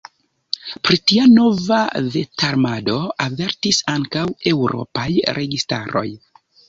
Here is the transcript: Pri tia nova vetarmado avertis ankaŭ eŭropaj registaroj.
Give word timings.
Pri 0.87 0.95
tia 1.11 1.25
nova 1.33 1.81
vetarmado 2.15 2.95
avertis 3.27 3.83
ankaŭ 3.97 4.25
eŭropaj 4.53 5.07
registaroj. 5.41 6.07